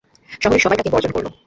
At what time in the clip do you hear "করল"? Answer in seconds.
1.13-1.27